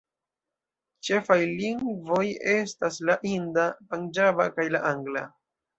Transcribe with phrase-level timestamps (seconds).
[1.09, 2.23] Ĉefaj lingvoj
[2.57, 5.27] estas la hinda, panĝaba kaj angla.